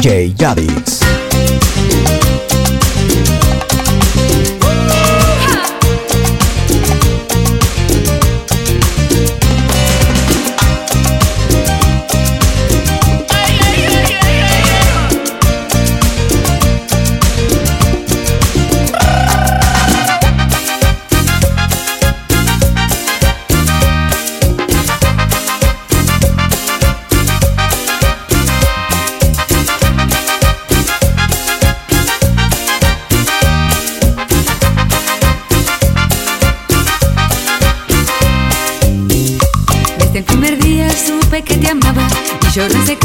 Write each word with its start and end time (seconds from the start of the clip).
DJ 0.00 0.32
Yadix. 0.32 1.79
Amaba 42.50 42.68
y 42.68 42.74
lloré 42.74 42.99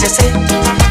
just 0.00 0.14
say 0.14 0.87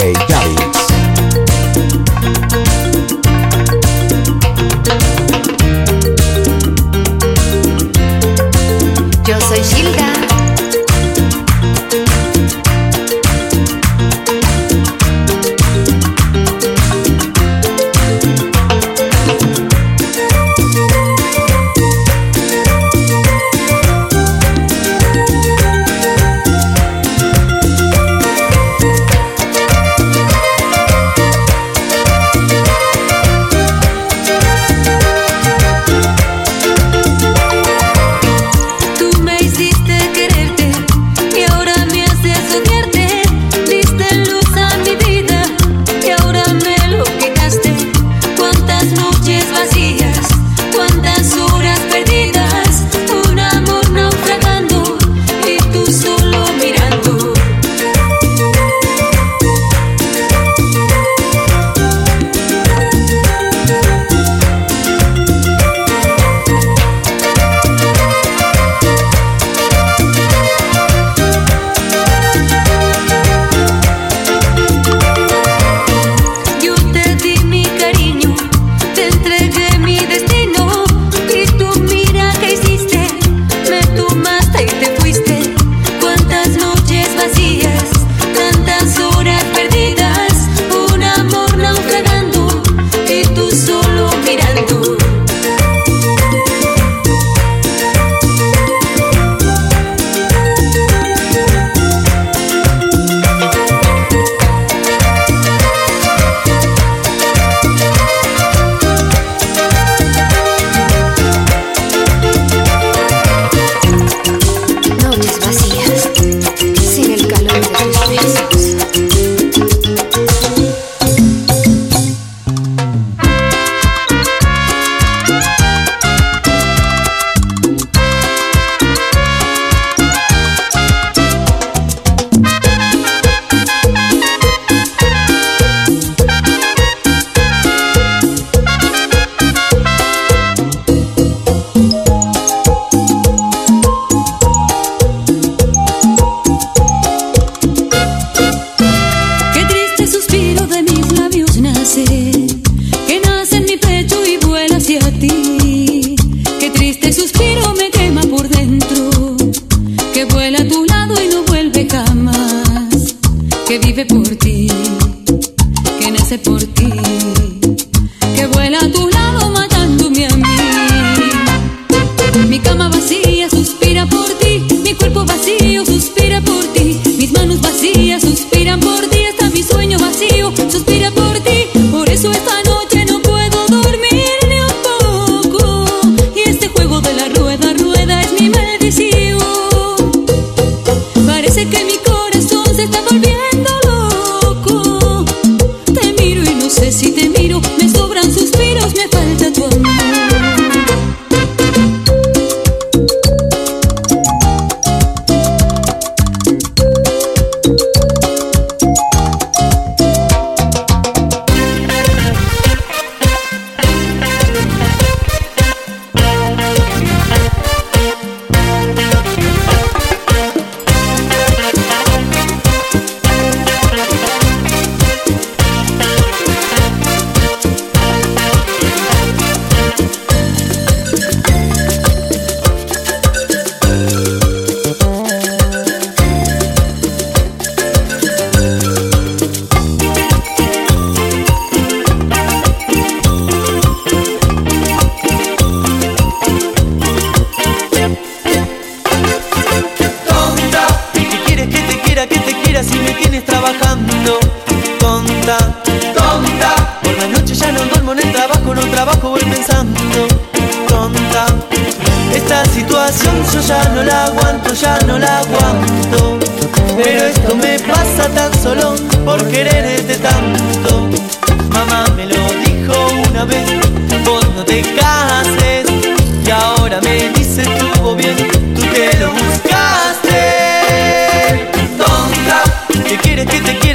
DJ 0.00 0.14
Gabby. 0.14 0.79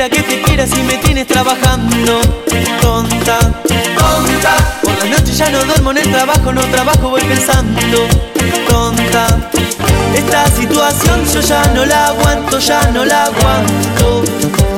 que 0.10 0.22
te 0.22 0.42
quiera 0.42 0.68
si 0.68 0.84
me 0.84 0.98
tienes 0.98 1.28
trabajando. 1.28 2.22
Tonta, 2.82 3.40
tonta. 3.40 4.80
Por 4.84 4.94
las 5.00 5.10
noches 5.10 5.38
ya 5.38 5.50
no 5.50 5.64
duermo 5.64 5.92
en 5.92 5.98
el 5.98 6.12
trabajo, 6.12 6.54
no 6.54 6.62
trabajo, 6.62 7.10
voy 7.10 7.22
pensando. 7.22 8.08
Tonta 8.68 9.28
Esta 10.16 10.46
situación 10.48 11.26
yo 11.34 11.42
ya 11.42 11.64
no 11.74 11.86
la 11.86 12.08
aguanto, 12.08 12.60
ya 12.60 12.82
no 12.92 13.06
la 13.06 13.26
aguanto. 13.26 14.24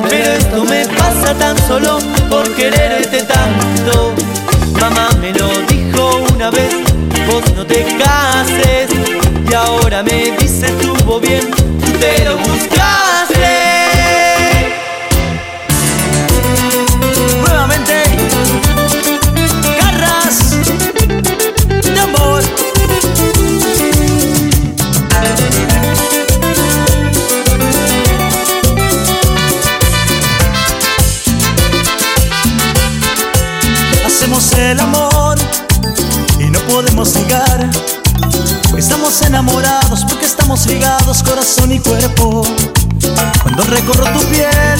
Pero 0.08 0.32
esto 0.32 0.64
me 0.64 0.86
pasa 0.86 1.34
tan 1.34 1.56
solo 1.66 1.98
por 2.30 2.50
quererte 2.54 3.22
tanto. 3.22 4.14
Mamá 4.80 5.10
me 5.20 5.32
lo 5.32 5.48
dijo 5.66 6.22
una 6.34 6.50
vez, 6.50 6.74
vos 7.26 7.42
no 7.54 7.66
te 7.66 7.84
cases. 7.98 8.88
Y 9.50 9.54
ahora 9.54 10.02
me 10.02 10.32
dice 10.38 10.66
estuvo 10.66 11.20
bien, 11.20 11.50
te 12.00 12.24
lo 12.24 12.38
busqué 12.38 12.77
enamorados, 39.08 40.04
porque 40.04 40.26
estamos 40.26 40.66
ligados 40.66 41.22
corazón 41.22 41.72
y 41.72 41.78
cuerpo. 41.78 42.42
Cuando 43.42 43.62
recorro 43.64 44.04
tu 44.12 44.20
piel, 44.26 44.78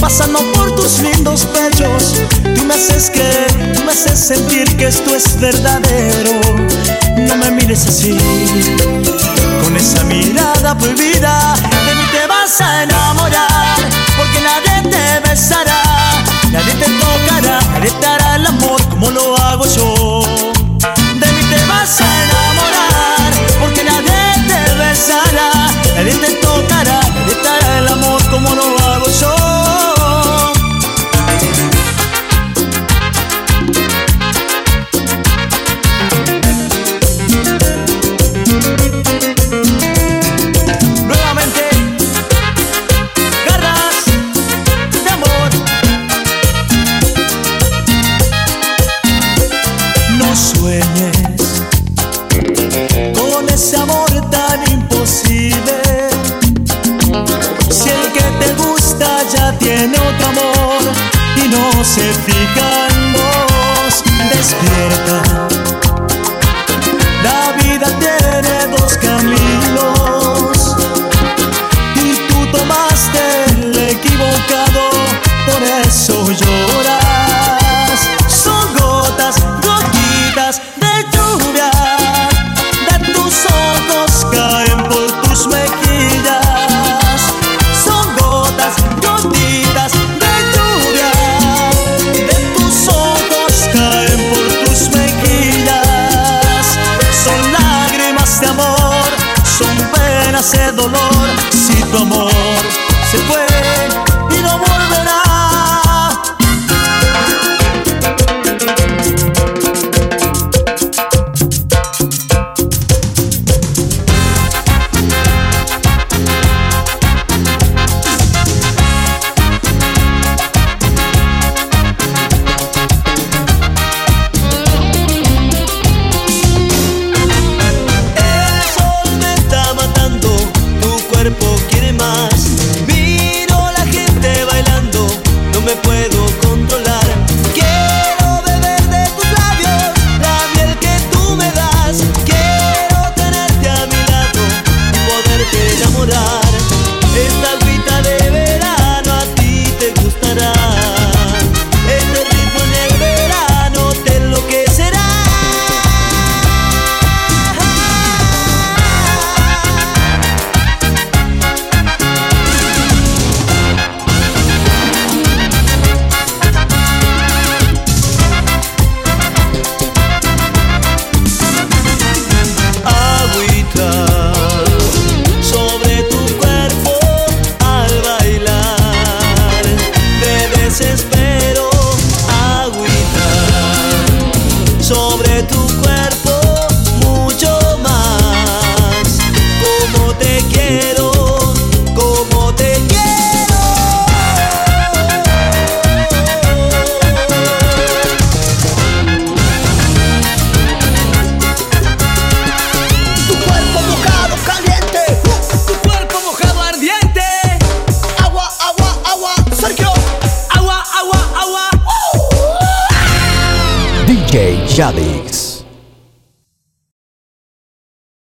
pasando 0.00 0.38
por 0.52 0.72
tus 0.76 1.00
lindos 1.00 1.44
pechos, 1.46 2.14
tú 2.54 2.64
me 2.64 2.74
haces 2.74 3.10
creer, 3.10 3.74
tú 3.74 3.82
me 3.84 3.90
haces 3.90 4.20
sentir 4.20 4.76
que 4.76 4.86
esto 4.86 5.16
es 5.16 5.40
verdadero. 5.40 6.40
No 7.26 7.36
me 7.36 7.50
mires 7.50 7.84
así, 7.88 8.16
con 9.64 9.76
esa 9.76 10.04
mirada 10.04 10.78
prohibida, 10.78 11.54
de 11.86 11.94
mí 11.96 12.04
te 12.12 12.26
vas 12.28 12.60
a 12.60 12.84
enamorar, 12.84 13.78
porque 14.16 14.40
nadie 14.40 14.90
te 14.90 15.28
besará, 15.28 15.82
nadie 16.52 16.74
te 16.74 16.86
tocará, 16.86 17.60
nadie 17.72 17.90
te 17.90 18.13